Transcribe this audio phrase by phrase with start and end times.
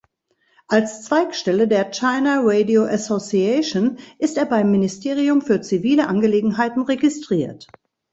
[0.67, 7.67] Als Zweigstelle der "China Radio Association" ist er beim Ministerium für zivile Angelegenheiten registriert.